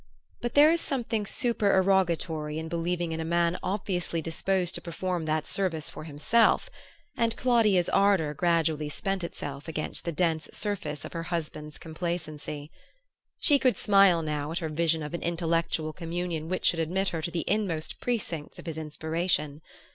But 0.41 0.55
there 0.55 0.71
is 0.71 0.81
something 0.81 1.27
supererogatory 1.27 2.57
in 2.57 2.69
believing 2.69 3.11
in 3.11 3.19
a 3.19 3.23
man 3.23 3.59
obviously 3.61 4.19
disposed 4.19 4.73
to 4.73 4.81
perform 4.81 5.25
that 5.25 5.45
service 5.45 5.91
for 5.91 6.05
himself; 6.05 6.71
and 7.15 7.37
Claudia's 7.37 7.87
ardor 7.87 8.33
gradually 8.33 8.89
spent 8.89 9.23
itself 9.23 9.67
against 9.67 10.03
the 10.03 10.11
dense 10.11 10.49
surface 10.53 11.05
of 11.05 11.13
her 11.13 11.21
husband's 11.29 11.77
complacency. 11.77 12.71
She 13.37 13.59
could 13.59 13.77
smile 13.77 14.23
now 14.23 14.51
at 14.51 14.57
her 14.57 14.69
vision 14.69 15.03
of 15.03 15.13
an 15.13 15.21
intellectual 15.21 15.93
communion 15.93 16.49
which 16.49 16.65
should 16.65 16.79
admit 16.79 17.09
her 17.09 17.21
to 17.21 17.29
the 17.29 17.45
inmost 17.47 17.99
precincts 18.01 18.57
of 18.57 18.65
his 18.65 18.79
inspiration. 18.79 19.61